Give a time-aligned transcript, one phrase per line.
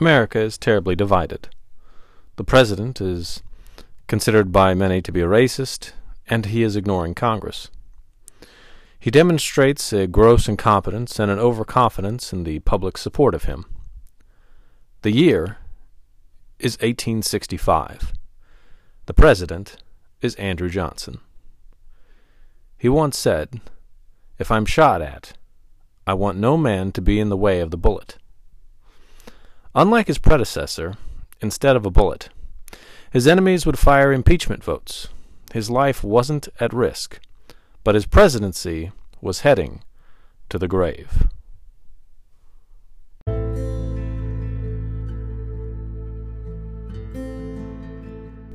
[0.00, 1.48] America is terribly divided.
[2.36, 3.42] The president is
[4.06, 5.92] considered by many to be a racist,
[6.26, 7.68] and he is ignoring Congress.
[8.98, 13.66] He demonstrates a gross incompetence and an overconfidence in the public support of him.
[15.02, 15.58] The year
[16.58, 18.12] is 1865.
[19.06, 19.76] The president
[20.20, 21.20] is Andrew Johnson.
[22.78, 23.60] He once said,
[24.38, 25.34] If I'm shot at,
[26.06, 28.16] I want no man to be in the way of the bullet.
[29.72, 30.96] Unlike his predecessor,
[31.40, 32.28] instead of a bullet,
[33.12, 35.06] his enemies would fire impeachment votes.
[35.52, 37.20] His life wasn't at risk,
[37.84, 39.82] but his presidency was heading
[40.48, 41.28] to the grave.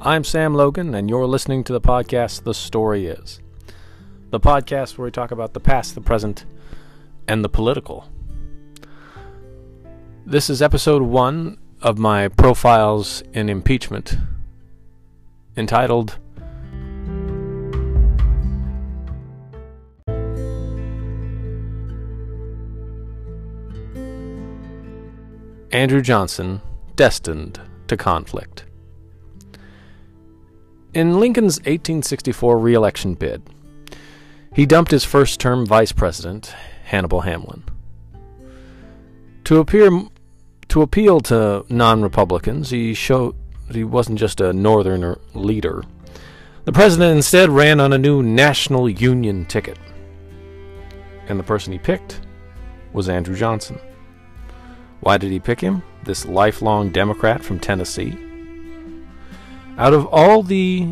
[0.01, 3.39] I'm Sam Logan, and you're listening to the podcast The Story Is.
[4.31, 6.43] The podcast where we talk about the past, the present,
[7.25, 8.09] and the political.
[10.27, 14.17] This is episode one of my profiles in impeachment,
[15.55, 16.17] entitled
[25.71, 26.59] Andrew Johnson,
[26.95, 28.65] Destined to Conflict.
[30.95, 33.43] In Lincoln's 1864 reelection bid,
[34.55, 37.63] he dumped his first term vice president, Hannibal Hamlin.
[39.43, 39.91] To appear
[40.69, 43.35] to appeal to non-Republicans, he showed
[43.67, 45.83] that he wasn't just a northerner leader.
[46.65, 49.77] The president instead ran on a new national union ticket.
[51.27, 52.21] And the person he picked
[52.93, 53.79] was Andrew Johnson.
[55.01, 55.83] Why did he pick him?
[56.03, 58.17] This lifelong Democrat from Tennessee?
[59.77, 60.87] Out of all the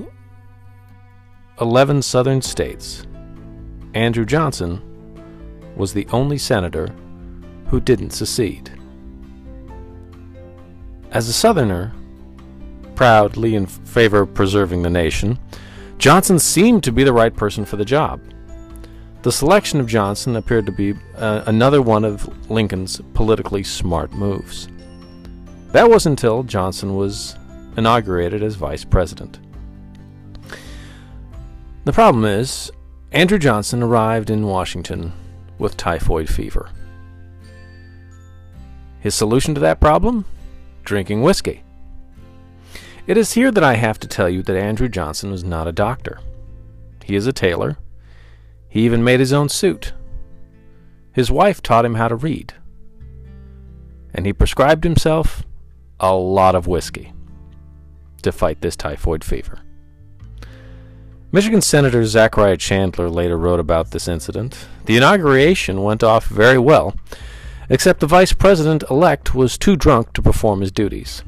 [1.62, 3.06] 11 southern states,
[3.94, 4.82] Andrew Johnson
[5.76, 6.94] was the only senator
[7.68, 8.72] who didn't secede.
[11.14, 11.94] As a southerner,
[12.96, 15.38] proudly in favor of preserving the nation,
[16.00, 18.20] Johnson seemed to be the right person for the job.
[19.22, 24.68] The selection of Johnson appeared to be uh, another one of Lincoln's politically smart moves.
[25.72, 27.36] That was until Johnson was
[27.78, 29.40] inaugurated as vice president.
[31.86, 32.72] The problem is,
[33.12, 35.14] Andrew Johnson arrived in Washington
[35.60, 36.72] with typhoid fever.
[39.00, 40.26] His solution to that problem?
[40.84, 41.64] Drinking whiskey.
[43.06, 45.74] It is here that I have to tell you that Andrew Johnson was not a
[45.74, 46.20] doctor.
[47.04, 47.78] He is a tailor.
[48.70, 49.94] He even made his own suit.
[51.12, 52.54] His wife taught him how to read.
[54.14, 55.44] And he prescribed himself
[56.00, 57.14] a lot of whiskey
[58.22, 59.60] to fight this typhoid fever.
[61.32, 64.68] Michigan Senator Zachariah Chandler later wrote about this incident.
[64.86, 66.96] The inauguration went off very well,
[67.74, 71.24] except the vice president elect was too drunk to perform his duties.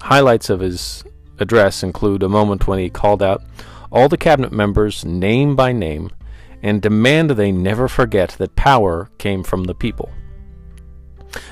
[0.00, 1.04] Highlights of his
[1.38, 3.42] address include a moment when he called out
[3.92, 6.10] all the cabinet members name by name
[6.62, 10.10] and demanded they never forget that power came from the people.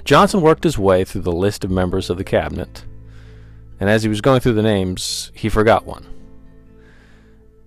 [0.05, 2.85] Johnson worked his way through the list of members of the cabinet
[3.79, 6.07] and as he was going through the names, he forgot one.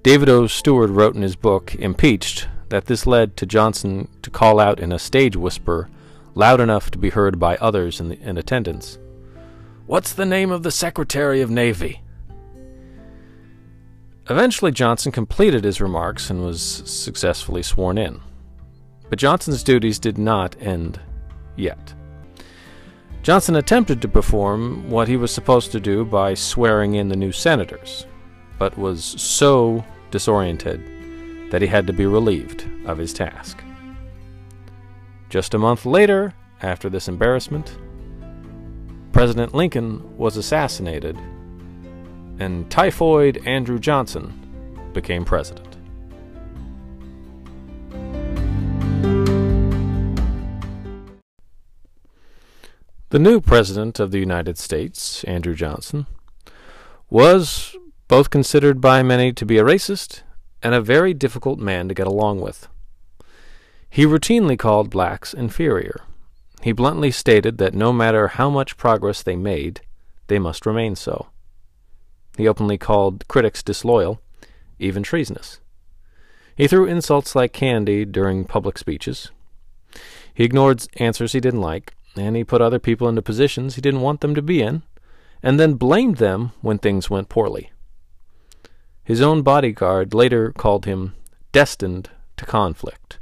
[0.01, 0.47] David O.
[0.47, 4.91] Stewart wrote in his book, Impeached, that this led to Johnson to call out in
[4.91, 5.87] a stage whisper,
[6.35, 8.97] loud enough to be heard by others in, the, in attendance
[9.89, 12.03] What's the name of the Secretary of Navy?
[14.29, 18.21] Eventually, Johnson completed his remarks and was successfully sworn in.
[19.09, 20.99] But Johnson's duties did not end
[21.55, 21.95] yet.
[23.23, 27.31] Johnson attempted to perform what he was supposed to do by swearing in the new
[27.31, 28.05] senators,
[28.59, 33.63] but was so disoriented that he had to be relieved of his task.
[35.29, 37.77] Just a month later, after this embarrassment,
[39.11, 41.15] President Lincoln was assassinated,
[42.39, 44.33] and typhoid Andrew Johnson
[44.91, 45.77] became president.
[53.09, 56.07] The new President of the United States, Andrew Johnson,
[57.11, 57.75] was
[58.07, 60.23] both considered by many to be a racist
[60.63, 62.67] and a very difficult man to get along with.
[63.89, 66.01] He routinely called blacks inferior.
[66.61, 69.81] He bluntly stated that no matter how much progress they made,
[70.27, 71.27] they must remain so.
[72.37, 74.21] He openly called critics disloyal,
[74.77, 75.59] even treasonous.
[76.55, 79.31] He threw insults like candy during public speeches.
[80.33, 84.01] He ignored answers he didn't like, and he put other people into positions he didn't
[84.01, 84.83] want them to be in,
[85.41, 87.71] and then blamed them when things went poorly.
[89.03, 91.15] His own bodyguard later called him
[91.51, 93.18] destined to conflict,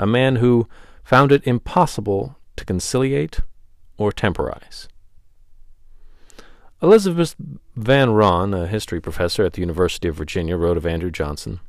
[0.00, 0.66] a man who
[1.04, 3.40] found it impossible to conciliate
[3.98, 4.88] or temporize.
[6.82, 7.36] Elizabeth
[7.78, 11.60] Varon, a history professor at the University of Virginia, wrote of Andrew Johnson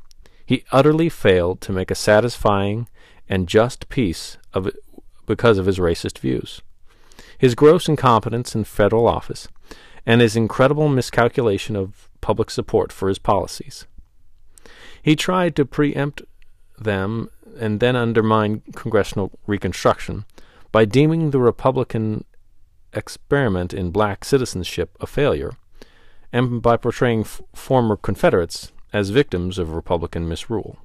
[0.45, 2.87] He utterly failed to make a satisfying
[3.27, 4.77] and just peace of it
[5.25, 6.61] because of his racist views.
[7.37, 9.49] His gross incompetence in federal office
[10.05, 13.87] and his incredible miscalculation of public support for his policies.
[15.01, 16.21] He tried to preempt
[16.77, 20.25] them and then undermine congressional reconstruction
[20.71, 22.23] by deeming the Republican
[22.93, 25.51] experiment in black citizenship a failure,
[26.31, 30.77] and by portraying f- former Confederates as victims of Republican misrule.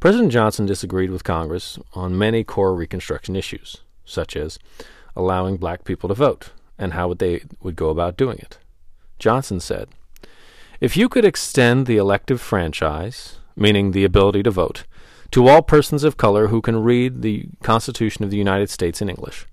[0.00, 4.58] President Johnson disagreed with Congress on many core Reconstruction issues, such as
[5.14, 8.58] allowing black people to vote and how they would go about doing it.
[9.18, 9.88] Johnson said,
[10.80, 14.84] "If you could extend the elective franchise, meaning the ability to vote,
[15.32, 19.08] to all persons of color who can read the Constitution of the United States in
[19.08, 19.46] English,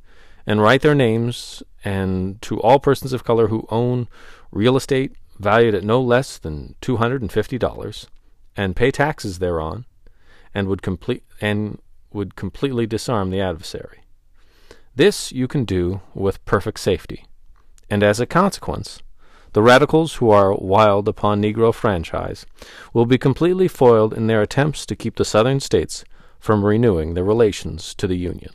[0.45, 4.07] and write their names, and to all persons of color who own
[4.51, 8.07] real estate valued at no less than $250
[8.57, 9.85] and pay taxes thereon
[10.53, 11.79] and would complete and
[12.11, 13.99] would completely disarm the adversary.
[14.95, 17.25] This you can do with perfect safety.
[17.89, 19.01] And as a consequence,
[19.53, 22.45] the radicals who are wild upon Negro franchise
[22.93, 26.03] will be completely foiled in their attempts to keep the Southern states
[26.39, 28.51] from renewing their relations to the Union.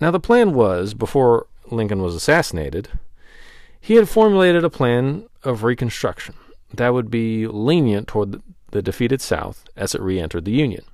[0.00, 2.88] Now, the plan was, before Lincoln was assassinated,
[3.80, 6.34] he had formulated a plan of reconstruction
[6.74, 10.84] that would be lenient toward the defeated South as it re entered the Union.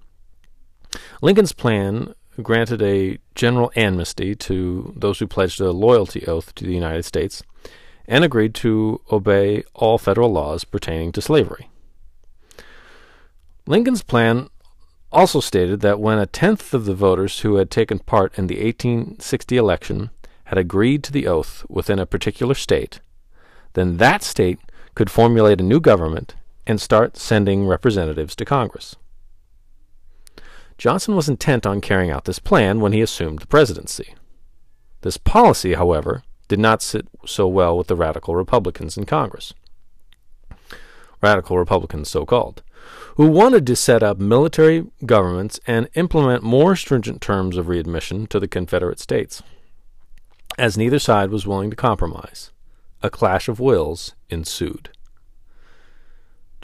[1.20, 6.74] Lincoln's plan granted a general amnesty to those who pledged a loyalty oath to the
[6.74, 7.42] United States
[8.06, 11.70] and agreed to obey all federal laws pertaining to slavery.
[13.66, 14.48] Lincoln's plan
[15.10, 18.62] also stated that when a tenth of the voters who had taken part in the
[18.62, 20.10] 1860 election
[20.44, 23.00] had agreed to the oath within a particular state,
[23.72, 24.58] then that state
[24.94, 26.34] could formulate a new government
[26.66, 28.96] and start sending representatives to Congress.
[30.78, 34.14] Johnson was intent on carrying out this plan when he assumed the presidency.
[35.02, 39.54] This policy, however, did not sit so well with the radical Republicans in Congress.
[41.22, 42.62] Radical Republicans, so called,
[43.16, 48.40] who wanted to set up military governments and implement more stringent terms of readmission to
[48.40, 49.42] the Confederate States.
[50.58, 52.50] As neither side was willing to compromise,
[53.02, 54.90] a clash of wills ensued.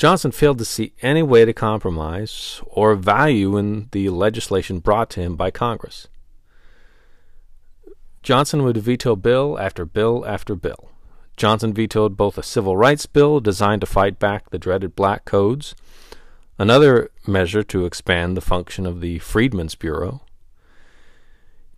[0.01, 5.21] Johnson failed to see any way to compromise or value in the legislation brought to
[5.21, 6.09] him by Congress.
[8.23, 10.89] Johnson would veto bill after bill after bill.
[11.37, 15.75] Johnson vetoed both a civil rights bill designed to fight back the dreaded black codes,
[16.59, 20.23] another measure to expand the function of the Freedmen's Bureau,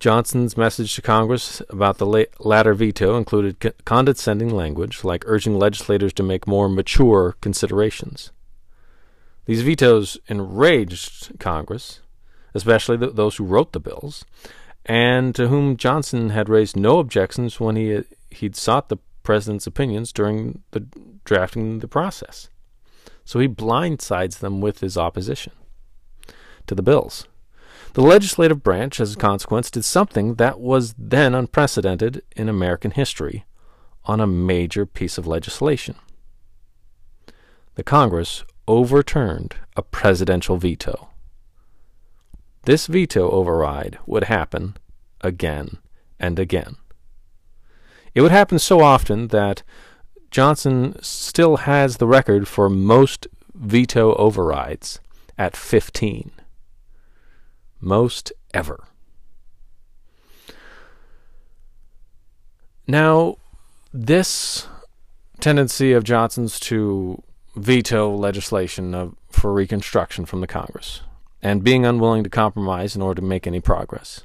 [0.02, 6.24] Johnson's message to Congress about the latter veto included condescending language, like urging legislators to
[6.24, 8.32] make more mature considerations.
[9.44, 12.00] These vetoes enraged Congress,
[12.52, 14.24] especially th- those who wrote the bills,
[14.84, 20.12] and to whom Johnson had raised no objections when he he'd sought the president's opinions
[20.12, 20.80] during the
[21.24, 22.48] drafting the process.
[23.24, 25.52] So he blindsides them with his opposition
[26.66, 27.28] to the bills.
[27.94, 33.44] The legislative branch, as a consequence, did something that was then unprecedented in American history
[34.06, 35.96] on a major piece of legislation.
[37.74, 41.10] The Congress overturned a presidential veto.
[42.64, 44.76] This veto override would happen
[45.20, 45.78] again
[46.18, 46.76] and again.
[48.14, 49.62] It would happen so often that
[50.30, 55.00] Johnson still has the record for most veto overrides
[55.36, 56.30] at 15
[57.82, 58.84] most ever.
[62.86, 63.36] Now,
[63.92, 64.66] this
[65.40, 67.22] tendency of Johnson's to
[67.56, 71.02] veto legislation of, for Reconstruction from the Congress
[71.42, 74.24] and being unwilling to compromise in order to make any progress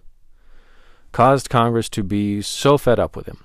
[1.12, 3.44] caused Congress to be so fed up with him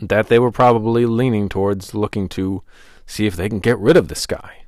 [0.00, 2.62] that they were probably leaning towards looking to
[3.06, 4.64] see if they can get rid of this guy.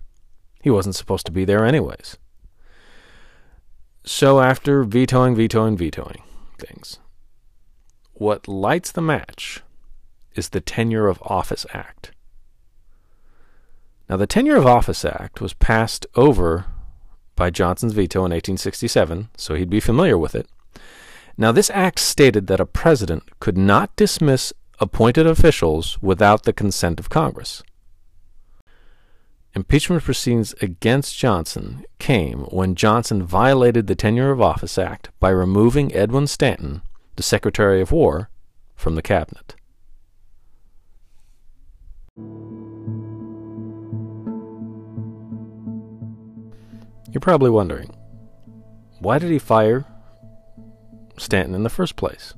[0.63, 2.17] He wasn't supposed to be there, anyways.
[4.19, 6.25] So after vetoing, vetoing, vetoing
[6.59, 6.99] things,
[8.15, 9.63] what lights the match
[10.35, 12.11] is the Tenure of Office Act.
[14.11, 16.65] Now, the Tenure of Office Act was passed over
[17.37, 20.49] by Johnson's veto in 1867, so he'd be familiar with it.
[21.37, 26.99] Now, this act stated that a president could not dismiss appointed officials without the consent
[26.99, 27.63] of Congress.
[29.59, 35.93] Impeachment proceedings against Johnson came when Johnson violated the Tenure of Office Act by removing
[35.93, 36.81] Edwin Stanton,
[37.17, 38.31] the Secretary of War,
[38.77, 39.57] from the cabinet.
[47.11, 47.93] You're probably wondering,
[49.01, 49.85] why did he fire
[51.17, 52.33] Stanton in the first place?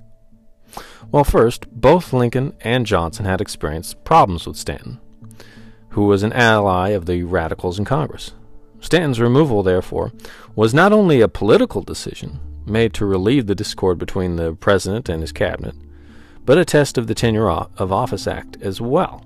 [1.12, 5.00] Well, first, both Lincoln and Johnson had experienced problems with Stanton,
[5.90, 8.32] who was an ally of the radicals in Congress.
[8.80, 10.12] Stanton's removal, therefore,
[10.56, 15.20] was not only a political decision made to relieve the discord between the president and
[15.20, 15.74] his cabinet,
[16.44, 19.24] but a test of the Tenure of Office Act as well.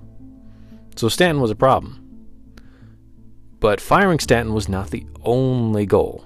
[0.95, 2.01] So Stanton was a problem.
[3.59, 6.25] But firing Stanton was not the only goal.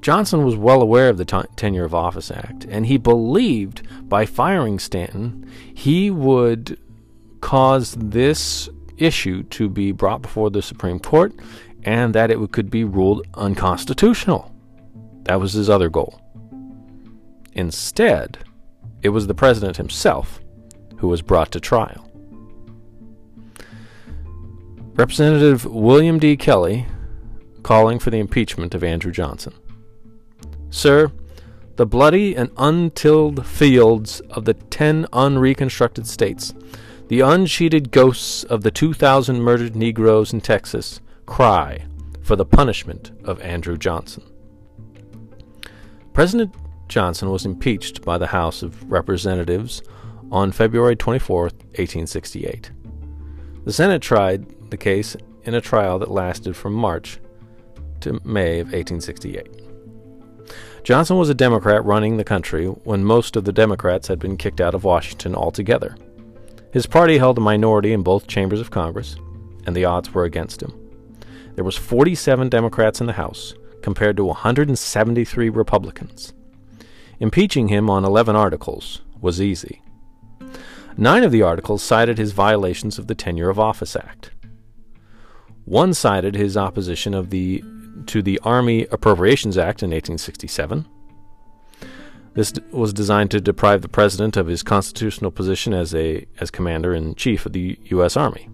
[0.00, 1.24] Johnson was well aware of the
[1.56, 6.78] Tenure of Office Act, and he believed by firing Stanton, he would
[7.40, 8.68] cause this
[9.04, 11.32] issue to be brought before the Supreme Court
[11.84, 14.54] and that it could be ruled unconstitutional.
[15.24, 16.20] That was his other goal.
[17.52, 18.38] Instead,
[19.02, 20.40] it was the president himself
[20.98, 22.10] who was brought to trial.
[24.94, 26.36] Representative William D.
[26.36, 26.86] Kelley
[27.62, 29.54] calling for the impeachment of Andrew Johnson.
[30.70, 31.10] Sir,
[31.76, 36.54] the bloody and untilled fields of the ten unreconstructed states,
[37.08, 41.84] the unsheeted ghosts of the 2,000 murdered Negroes in Texas, cry
[42.22, 44.24] for the punishment of Andrew Johnson.
[46.12, 46.54] President
[46.88, 49.82] Johnson was impeached by the House of Representatives
[50.30, 52.70] on February 24, 1868.
[53.64, 57.18] The Senate tried the case in a trial that lasted from March
[58.00, 59.48] to May of 1868.
[60.82, 64.60] Johnson was a Democrat running the country when most of the Democrats had been kicked
[64.60, 65.96] out of Washington altogether.
[66.74, 69.14] His party held a minority in both chambers of Congress,
[69.64, 70.72] and the odds were against him.
[71.54, 76.32] There was 47 Democrats in the House compared to 173 Republicans.
[77.20, 79.82] Impeaching him on 11 articles was easy.
[80.96, 84.32] Nine of the articles cited his violations of the Tenure of Office Act.
[85.66, 87.62] One cited his opposition of the
[88.06, 90.86] to the Army Appropriations Act in 1867.
[92.34, 96.50] This d- was designed to deprive the president of his constitutional position as a as
[96.50, 98.16] commander in chief of the U.S.
[98.16, 98.48] Army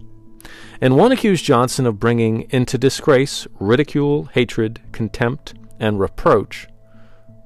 [0.81, 6.67] and one accused Johnson of bringing into disgrace, ridicule, hatred, contempt, and reproach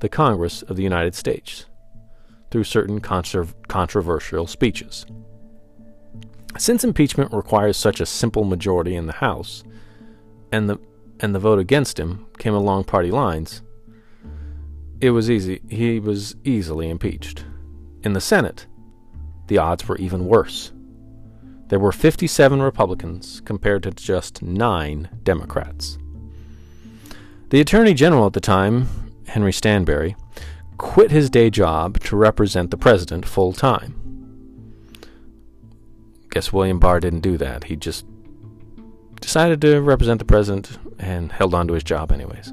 [0.01, 1.67] the Congress of the United States
[2.51, 5.05] through certain controversial speeches.
[6.57, 9.65] Since impeachment requires such a simple majority in the House,
[10.53, 10.79] and the
[11.21, 13.63] and the vote against him came along party lines,
[15.05, 17.45] it was easy he was easily impeached.
[18.03, 18.67] In the Senate,
[19.49, 20.73] the odds were even worse.
[21.69, 25.99] There were 57 Republicans compared to just 9 Democrats.
[27.51, 28.89] The Attorney General at the time,
[29.27, 30.17] Henry Stanbery,
[30.79, 34.01] quit his day job to represent the president full time.
[36.31, 37.65] Guess William Barr didn't do that.
[37.65, 38.07] He just
[39.21, 42.53] decided to represent the president and held on to his job anyways.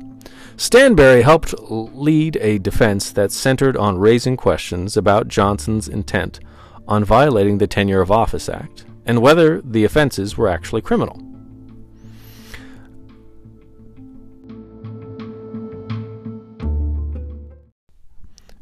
[0.55, 6.39] Stanbery helped lead a defense that centered on raising questions about Johnson's intent
[6.87, 11.19] on violating the Tenure of Office Act and whether the offenses were actually criminal.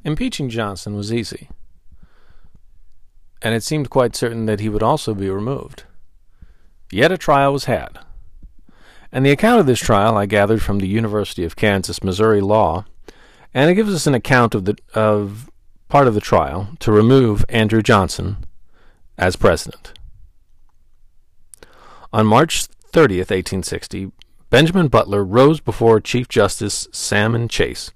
[0.06, 1.50] Impeaching Johnson was easy,
[3.42, 5.84] and it seemed quite certain that he would also be removed.
[6.92, 8.00] Yet a trial was had.
[9.12, 12.86] And the account of this trial I gathered from the University of Kansas Missouri Law,
[13.54, 15.50] and it gives us an account of the of
[15.88, 18.38] part of the trial to remove Andrew Johnson
[19.18, 19.94] as president.
[22.14, 24.12] On March 30th, 1860,
[24.50, 27.92] Benjamin Butler rose before Chief Justice Salmon Chase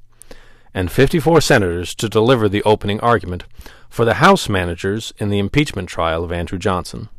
[0.73, 3.43] and 54 senators to deliver the opening argument
[3.89, 7.09] for the House managers in the impeachment trial of Andrew Johnson.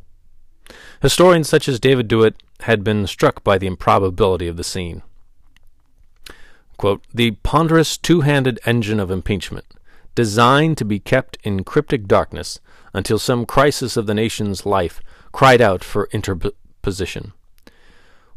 [1.02, 5.02] Historians such as David Dewitt had been struck by the improbability of the scene.
[6.76, 9.66] Quote, the ponderous two handed engine of impeachment,
[10.14, 12.60] designed to be kept in cryptic darkness
[12.92, 15.00] until some crisis of the nation's life
[15.32, 17.32] cried out for interposition,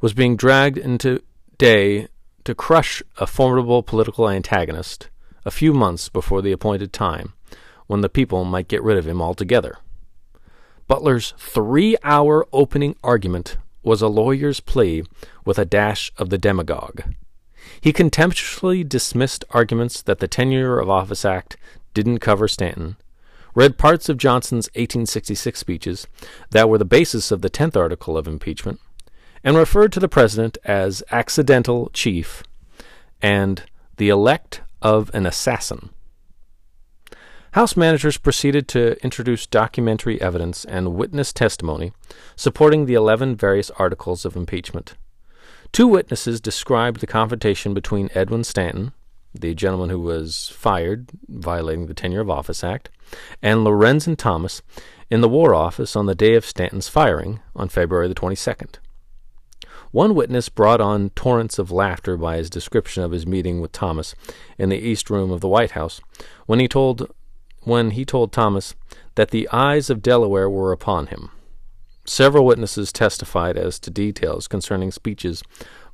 [0.01, 1.22] was being dragged into
[1.57, 2.07] day
[2.43, 5.10] to crush a formidable political antagonist
[5.46, 7.34] a few months before the appointed time
[7.88, 9.77] when the people might get rid of him altogether.
[10.88, 15.03] Butler's three hour opening argument was a lawyer's plea
[15.46, 17.01] with a dash of the demagogue.
[17.82, 21.58] He contemptuously dismissed arguments that the Tenure of Office Act
[21.94, 22.98] didn't cover Stanton
[23.58, 26.08] read parts of Johnson's 1866 speeches
[26.51, 28.79] that were the basis of the 10th article of impeachment,
[29.44, 32.44] and referred to the president as accidental chief
[33.20, 33.63] and
[33.96, 35.89] the elect of an assassin.
[37.58, 41.92] House managers proceeded to introduce documentary evidence and witness testimony
[42.36, 44.94] supporting the 11 various articles of impeachment.
[45.72, 48.92] Two witnesses described the confrontation between Edwin Stanton,
[49.34, 52.92] the gentleman who was fired, violating the Tenure of Office Act,
[53.42, 54.62] and Lorenzo Thomas
[55.10, 58.76] in the War Office on the day of Stanton's firing on February the 22nd.
[59.90, 64.14] One witness brought on torrents of laughter by his description of his meeting with Thomas
[64.60, 66.02] in the East Room of the White House
[66.46, 67.10] when he told
[67.68, 68.76] when he told Thomas
[69.16, 71.30] that the eyes of Delaware were upon him.
[72.06, 75.44] Several witnesses testified as to details concerning speeches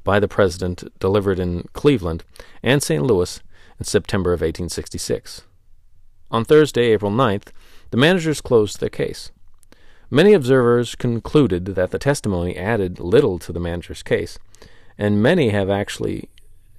[0.04, 2.24] by the President delivered in Cleveland
[2.62, 3.02] and St.
[3.02, 3.42] Louis
[3.80, 5.42] in September of 1866.
[6.30, 7.48] On Thursday, April 9th,
[7.90, 9.32] the managers closed their case.
[10.12, 14.38] Many observers concluded that the testimony added little to the manager's case,
[14.96, 16.30] and many have actually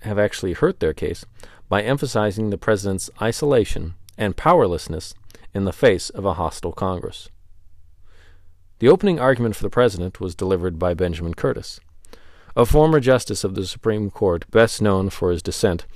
[0.02, 1.24] have actually hurt their case
[1.68, 5.14] by emphasizing the president's isolation and powerlessness
[5.52, 7.28] in the face of a hostile Congress.
[8.80, 11.80] The opening argument for the president was delivered by Benjamin Curtis,
[12.56, 15.86] a former justice of the Supreme Court best known for his dissent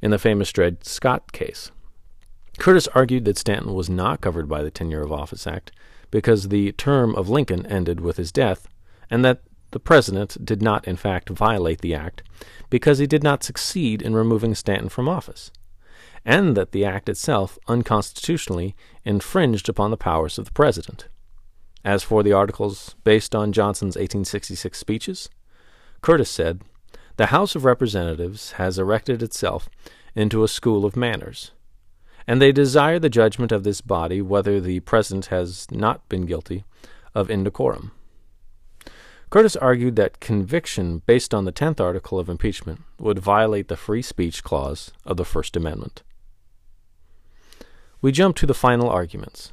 [0.00, 1.70] in the famous Dred Scott case.
[2.58, 5.72] Curtis argued that Stanton was not covered by the Tenure of Office Act
[6.10, 8.68] because the term of Lincoln ended with his death,
[9.10, 12.22] and that the president did not, in fact, violate the act
[12.70, 15.50] because he did not succeed in removing Stanton from office
[16.28, 21.08] and that the act itself unconstitutionally infringed upon the powers of the President.
[21.86, 25.30] As for the articles based on Johnson's 1866 speeches,
[26.02, 26.60] Curtis said,
[27.16, 29.70] The House of Representatives has erected itself
[30.14, 31.52] into a school of manners,
[32.26, 36.62] and they desire the judgment of this body whether the President has not been guilty
[37.14, 37.92] of indecorum.
[39.30, 44.02] Curtis argued that conviction based on the 10th article of impeachment would violate the free
[44.02, 46.02] speech clause of the First Amendment.
[48.00, 49.52] We jump to the final arguments,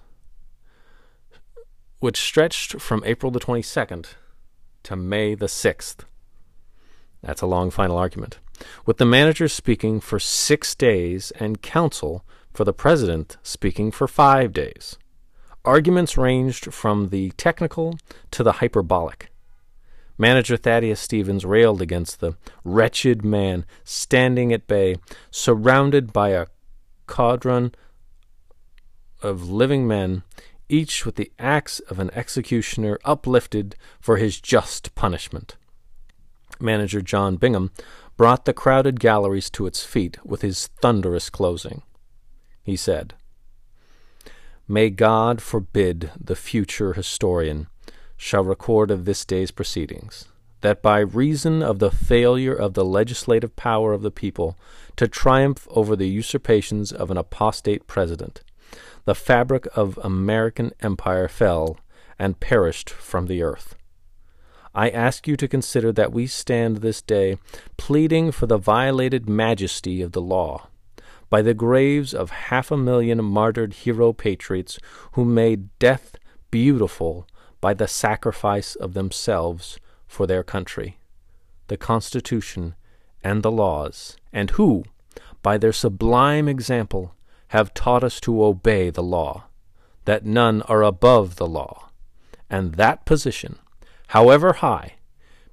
[1.99, 4.05] which stretched from April the 22nd
[4.83, 6.05] to May the 6th.
[7.23, 8.37] That's a long final argument,
[8.85, 14.53] with the manager speaking for six days and counsel for the president speaking for five
[14.53, 14.97] days.
[15.65, 17.97] Arguments ranged from the technical
[18.29, 19.31] to the hyperbolic.
[20.19, 24.97] Manager Thaddeus Stevens railed against the wretched man standing at bay,
[25.31, 26.45] surrounded by a
[27.07, 27.73] cordon
[29.25, 30.23] of living men,
[30.69, 35.57] each with the axe of an executioner uplifted for his just punishment.
[36.59, 37.71] Manager John Bingham
[38.17, 41.81] brought the crowded galleries to its feet with his thunderous closing.
[42.63, 43.13] He said,
[44.67, 47.67] May God forbid the future historian
[48.17, 50.29] shall record of this day's proceedings,
[50.61, 54.57] that by reason of the failure of the legislative power of the people
[54.95, 58.41] to triumph over the usurpations of an apostate president,
[59.05, 61.77] the fabric of American empire fell
[62.19, 63.75] and perished from the earth.
[64.73, 67.37] I ask you to consider that we stand this day
[67.77, 70.67] pleading for the violated majesty of the law
[71.29, 74.77] by the graves of half a million martyred hero patriots
[75.13, 76.15] who made death
[76.51, 77.27] beautiful
[77.61, 80.97] by the sacrifice of themselves for their country,
[81.67, 82.75] the Constitution,
[83.23, 84.83] and the laws, and who,
[85.41, 87.14] by their sublime example,
[87.49, 89.45] have taught us to obey the law,
[90.05, 91.89] that none are above the law,
[92.49, 93.57] and that position,
[94.07, 94.93] however high,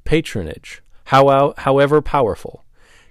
[0.04, 2.64] patronage, how, however powerful,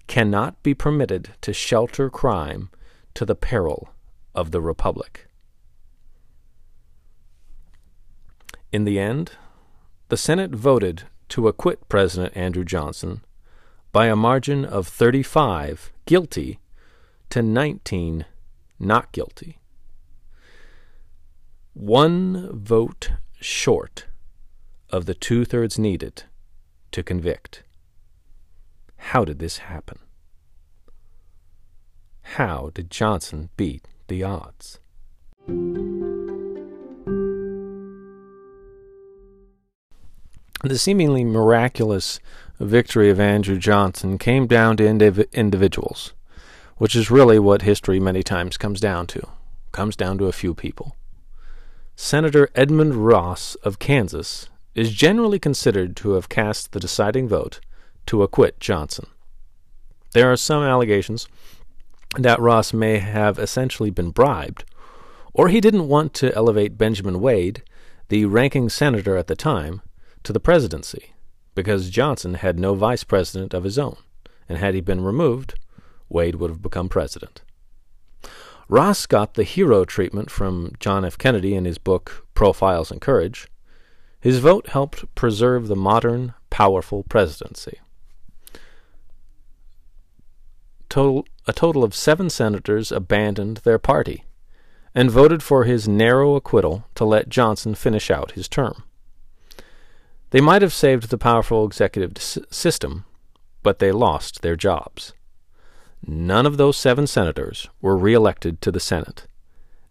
[0.08, 2.70] cannot be permitted to shelter crime
[3.14, 3.90] to the peril
[4.34, 5.28] of the Republic.
[8.72, 9.34] In the end,
[10.10, 13.22] the Senate voted to acquit President Andrew Johnson
[13.92, 16.60] by a margin of 35 guilty
[17.30, 18.26] to 19
[18.82, 19.60] not guilty.
[21.74, 24.08] One vote short
[24.90, 26.24] of the two thirds needed
[26.92, 27.64] to convict.
[28.98, 30.00] How did this happen?
[32.22, 34.80] How did Johnson beat the odds?
[40.64, 42.20] The seemingly miraculous
[42.60, 46.14] victory of Andrew Johnson came down to indiv- individuals
[46.82, 49.22] which is really what history many times comes down to.
[49.72, 50.96] Comes down to a few people.
[51.96, 57.60] Senator Edmund Ross of Kansas is generally considered to have cast the deciding vote
[58.08, 59.06] to acquit Johnson.
[60.14, 61.28] There are some allegations
[62.18, 64.66] that Ross may have essentially been bribed,
[65.36, 67.62] or he didn't want to elevate Benjamin Wade,
[68.10, 69.84] the ranking senator at the time,
[70.24, 71.14] to the presidency,
[71.54, 73.98] because Johnson had no vice president of his own,
[74.50, 75.54] and had he been removed,
[76.12, 77.42] Wade would have become president.
[78.68, 81.18] Ross got the hero treatment from John F.
[81.18, 83.48] Kennedy in his book Profiles in Courage.
[84.20, 87.80] His vote helped preserve the modern, powerful presidency.
[90.90, 94.24] Total, a total of seven senators abandoned their party
[94.94, 98.84] and voted for his narrow acquittal to let Johnson finish out his term.
[100.32, 103.06] They might have saved the powerful executive system,
[103.64, 105.14] but they lost their jobs.
[106.06, 109.28] None of those seven senators were reelected to the Senate,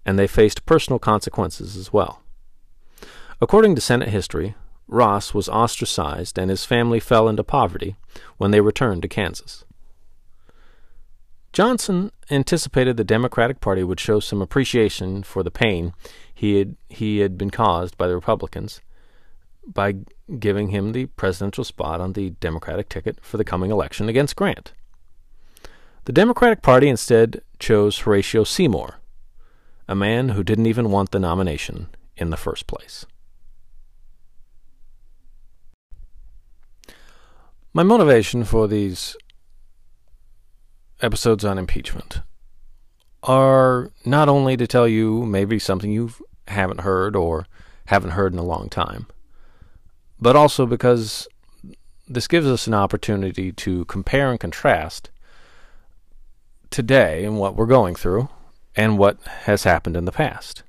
[0.04, 2.22] and they faced personal consequences as well.
[3.40, 4.54] According to Senate history,
[4.86, 7.96] Ross was ostracized and his family fell into poverty
[8.38, 9.64] when they returned to Kansas.
[11.52, 15.94] Johnson anticipated the Democratic Party would show some appreciation for the pain
[16.32, 18.80] he had, he had been caused by the Republicans
[19.66, 19.94] by
[20.38, 24.72] giving him the presidential spot on the Democratic ticket for the coming election against Grant.
[26.06, 29.00] The Democratic Party instead chose Horatio Seymour,
[29.86, 33.04] a man who didn't even want the nomination in the first place.
[37.74, 39.14] My motivation for these
[41.02, 42.22] episodes on impeachment
[43.22, 46.12] are not only to tell you maybe something you
[46.48, 47.46] haven't heard or
[47.86, 49.06] haven't heard in a long time,
[50.18, 51.28] but also because
[52.08, 55.10] this gives us an opportunity to compare and contrast
[56.70, 58.28] today and what we're going through
[58.76, 60.62] and what has happened in the past.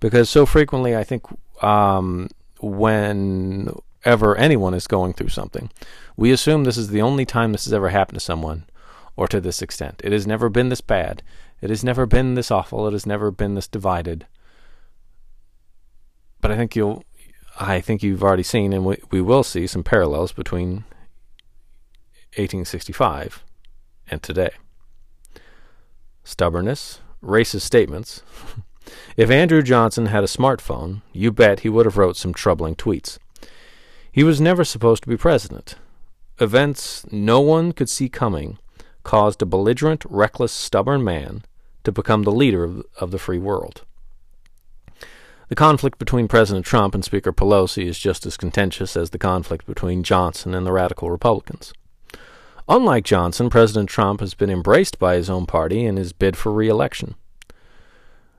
[0.00, 1.24] Because so frequently, I think
[1.62, 2.28] um,
[2.60, 5.70] whenever anyone is going through something,
[6.16, 8.64] we assume this is the only time this has ever happened to someone
[9.16, 10.00] or to this extent.
[10.04, 11.22] It has never been this bad.
[11.62, 12.86] It has never been this awful.
[12.86, 14.26] It has never been this divided.
[16.42, 17.02] But I think you'll,
[17.58, 20.84] I think you've already seen, and we, we will see some parallels between
[22.36, 23.42] 1865
[24.10, 24.50] and today.
[26.26, 28.24] Stubbornness, racist statements.
[29.16, 33.18] if Andrew Johnson had a smartphone, you bet he would have wrote some troubling tweets.
[34.10, 35.76] He was never supposed to be president.
[36.40, 38.58] Events no one could see coming
[39.04, 41.44] caused a belligerent, reckless, stubborn man
[41.84, 43.82] to become the leader of, the free world.
[45.48, 49.64] The conflict between President Trump and Speaker Pelosi is just as contentious as the conflict
[49.64, 51.72] between Johnson and the radical Republicans.
[52.68, 56.52] Unlike Johnson, President Trump has been embraced by his own party in his bid for
[56.52, 57.14] re election.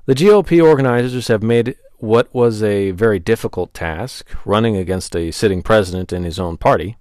[0.05, 5.63] The GOP organizers have made what was a very difficult task, running against a sitting
[5.63, 6.97] president in his own party,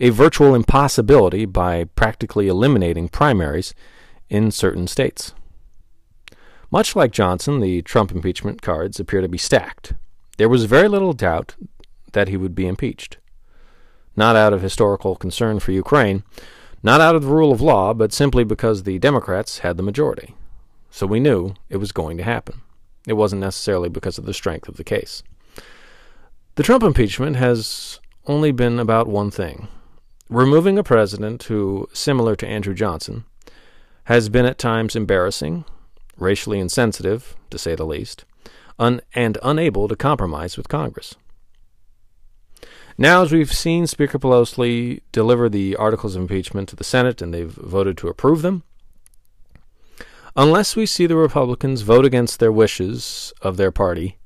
[0.00, 3.72] a virtual impossibility by practically eliminating primaries
[4.28, 5.34] in certain states.
[6.70, 9.94] Much like Johnson, the Trump impeachment cards appear to be stacked.
[10.36, 11.54] There was very little doubt
[12.12, 13.18] that he would be impeached.
[14.16, 16.24] Not out of historical concern for Ukraine,
[16.82, 20.34] not out of the rule of law, but simply because the Democrats had the majority.
[20.90, 22.62] So we knew it was going to happen.
[23.06, 25.22] It wasn't necessarily because of the strength of the case.
[26.56, 29.68] The Trump impeachment has only been about one thing
[30.28, 33.24] Removing a president who, similar to Andrew Johnson,
[34.04, 35.64] has been at times embarrassing,
[36.16, 38.24] racially insensitive, to say the least,
[38.76, 41.14] un- and unable to compromise with Congress.
[42.98, 47.32] Now, as we've seen Speaker Pelosi deliver the articles of impeachment to the Senate and
[47.32, 48.62] they've voted to approve them,
[50.34, 54.16] unless we see the Republicans vote against their wishes of their party,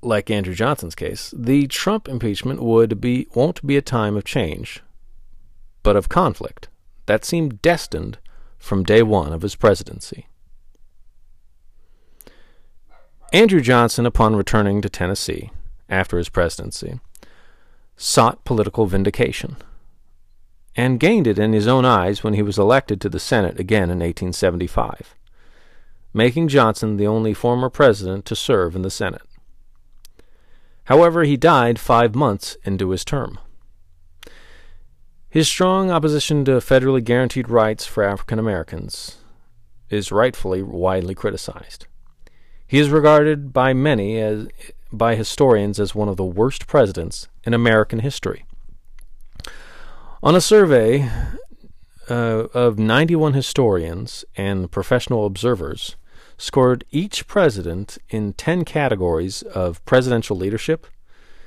[0.00, 4.82] like Andrew Johnson's case, the Trump impeachment would be won't be a time of change,
[5.82, 6.68] but of conflict
[7.06, 8.18] that seemed destined
[8.58, 10.28] from day one of his presidency.
[13.34, 15.50] Andrew Johnson, upon returning to Tennessee
[15.92, 16.98] after his presidency,
[17.96, 19.56] sought political vindication
[20.74, 23.84] and gained it in his own eyes when he was elected to the Senate again
[23.84, 25.14] in 1875,
[26.14, 29.22] making Johnson the only former president to serve in the Senate.
[30.84, 33.38] However, he died five months into his term.
[35.28, 39.18] His strong opposition to federally guaranteed rights for African Americans
[39.90, 41.86] is rightfully widely criticized.
[42.66, 44.48] He is regarded by many as
[44.92, 48.44] by historians as one of the worst presidents in American history.
[50.22, 51.10] On a survey
[52.08, 55.96] uh, of 91 historians and professional observers,
[56.36, 60.86] scored each president in 10 categories of presidential leadership,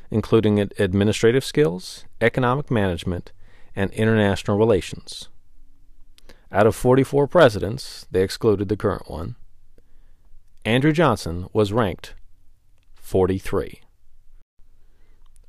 [0.09, 3.31] including administrative skills, economic management,
[3.75, 5.27] and international relations.
[6.51, 9.35] Out of 44 presidents, they excluded the current one.
[10.63, 12.13] Andrew Johnson was ranked
[13.05, 13.81] 43.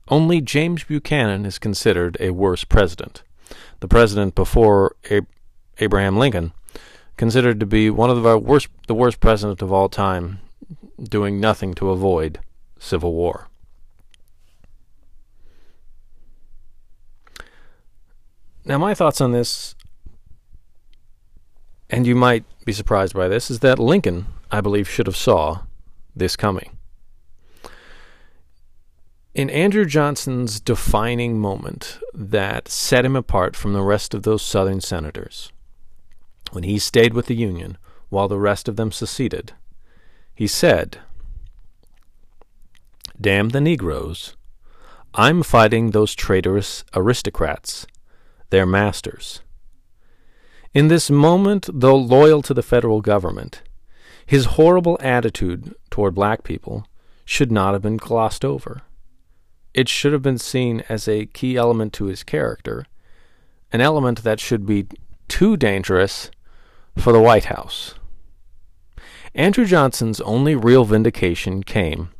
[0.08, 3.22] Only James Buchanan is considered a worse president.
[3.80, 5.26] The president before Ab-
[5.78, 6.52] Abraham Lincoln
[7.16, 10.38] considered to be one of the worst, the worst president of all time,
[11.02, 12.40] doing nothing to avoid
[12.78, 13.48] civil war.
[18.66, 19.74] Now, my thoughts on this,
[21.88, 25.62] and you might be surprised by this, is that Lincoln, I believe, should have saw
[26.14, 26.75] this coming.
[29.36, 34.80] In Andrew Johnson's defining moment that set him apart from the rest of those Southern
[34.80, 35.52] senators,
[36.52, 37.76] when he stayed with the Union
[38.08, 39.52] while the rest of them seceded,
[40.34, 41.00] he said,
[43.20, 44.36] Damn the Negroes.
[45.12, 47.86] I'm fighting those traitorous aristocrats
[48.48, 49.42] their masters.
[50.72, 53.60] In this moment, though loyal to the federal government,
[54.24, 56.86] his horrible attitude toward black people
[57.26, 58.80] should not have been glossed over.
[59.76, 62.84] It should have been seen as a key element to his character,
[63.72, 64.88] an element that should be
[65.28, 66.32] too dangerous
[66.96, 67.94] for the White House.
[69.36, 72.10] Andrew Johnson's only real vindication came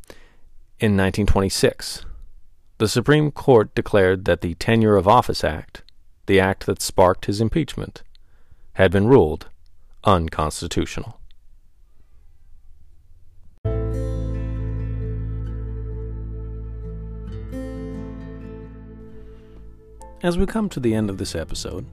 [0.79, 2.05] in 1926.
[2.77, 5.83] The Supreme Court declared that the Tenure of Office Act
[6.27, 8.03] the act that sparked his impeachment,
[8.73, 9.47] had been ruled
[10.03, 11.16] unconstitutional.
[20.23, 21.85] As we come to the end of this episode,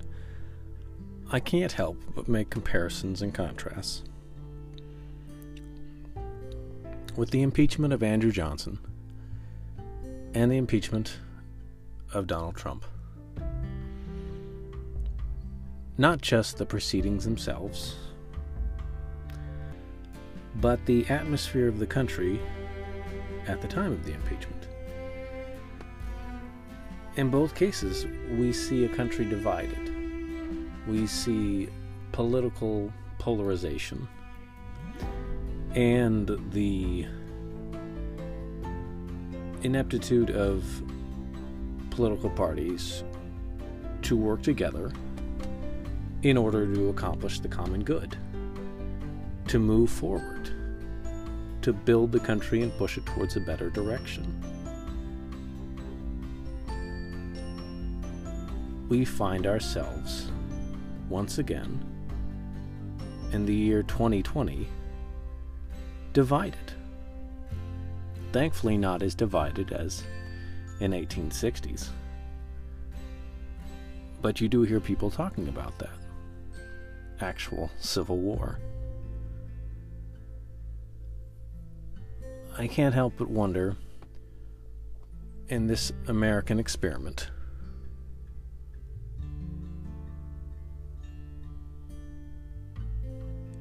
[1.30, 4.02] I can't help but make comparisons and contrasts.
[7.16, 8.78] With the impeachment of Andrew Johnson
[10.34, 11.18] and the impeachment
[12.12, 12.84] of Donald Trump
[15.96, 17.96] not just the proceedings themselves,
[20.56, 22.40] but the atmosphere of the country
[23.46, 24.66] at the time of the impeachment.
[27.16, 29.94] In both cases, we see a country divided.
[30.88, 31.68] We see
[32.10, 34.08] political polarization
[35.74, 37.06] and the
[39.62, 40.64] ineptitude of
[41.90, 43.04] political parties
[44.02, 44.92] to work together
[46.22, 48.16] in order to accomplish the common good,
[49.46, 50.50] to move forward,
[51.62, 54.53] to build the country and push it towards a better direction.
[58.88, 60.30] We find ourselves,
[61.08, 61.84] once again,
[63.32, 64.68] in the year 2020,
[66.12, 66.72] divided.
[68.32, 70.02] Thankfully, not as divided as
[70.80, 71.88] in 1860s.
[74.20, 75.98] But you do hear people talking about that
[77.20, 78.58] actual civil war.
[82.56, 83.76] I can't help but wonder
[85.48, 87.30] in this American experiment.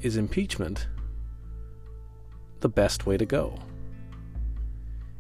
[0.04, 0.88] Is impeachment
[2.60, 3.58] the best way to go?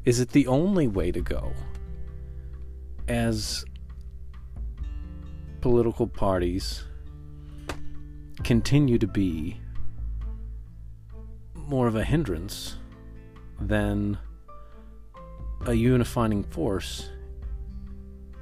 [0.03, 1.53] Is it the only way to go?
[3.07, 3.63] As
[5.61, 6.83] political parties
[8.43, 9.57] continue to be
[11.55, 12.75] more of a hindrance
[13.61, 14.17] than
[15.65, 17.09] a unifying force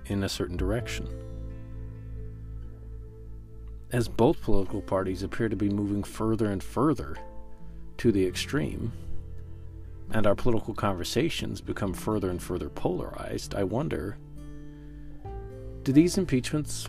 [0.08, 1.08] in a certain direction.
[3.92, 7.18] As both political parties appear to be moving further and further
[7.98, 8.94] to the extreme,
[10.12, 14.18] and our political conversations become further and further polarized, I wonder
[15.84, 16.88] do these impeachments,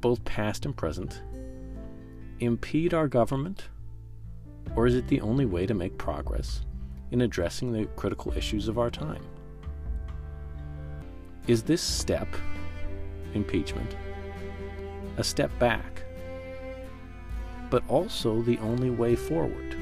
[0.00, 1.22] both past and present,
[2.40, 3.68] impede our government?
[4.74, 6.62] Or is it the only way to make progress
[7.12, 9.24] in addressing the critical issues of our time?
[11.46, 12.26] Is this step,
[13.34, 13.94] impeachment,
[15.16, 16.02] a step back,
[17.70, 19.76] but also the only way forward?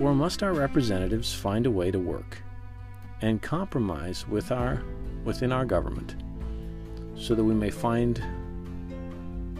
[0.00, 2.42] Or must our representatives find a way to work
[3.20, 4.82] and compromise with our,
[5.24, 6.16] within our government
[7.16, 8.22] so that we may find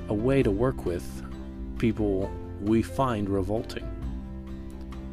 [0.09, 1.05] a way to work with
[1.79, 2.31] people
[2.63, 3.87] we find revolting,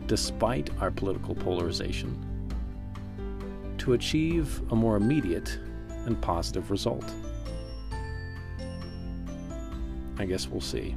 [0.07, 2.17] despite our political polarization,
[3.77, 5.59] to achieve a more immediate
[6.05, 7.05] and positive result.
[10.19, 10.95] I guess we'll see.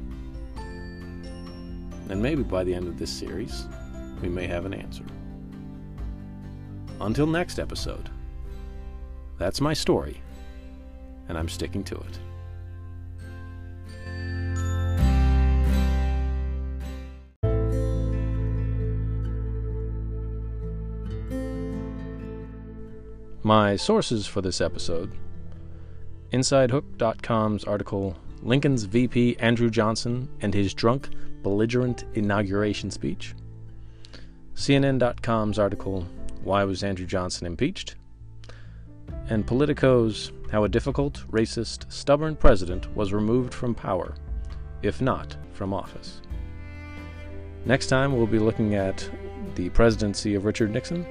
[2.09, 3.67] And maybe by the end of this series,
[4.21, 5.05] we may have an answer.
[6.99, 8.09] Until next episode,
[9.37, 10.21] that's my story,
[11.29, 12.19] and I'm sticking to it.
[23.43, 25.11] My sources for this episode
[26.31, 31.09] InsideHook.com's article Lincoln's VP Andrew Johnson and his drunk,
[31.43, 33.35] belligerent inauguration speech,
[34.55, 36.07] CNN.com's article,
[36.43, 37.95] Why Was Andrew Johnson Impeached?
[39.29, 44.15] and Politico's How a Difficult, Racist, Stubborn President Was Removed from Power,
[44.81, 46.21] if not from office.
[47.65, 49.09] Next time, we'll be looking at
[49.55, 51.05] the presidency of Richard Nixon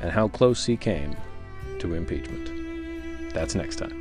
[0.00, 1.16] and how close he came
[1.78, 3.32] to impeachment.
[3.32, 3.99] That's next time.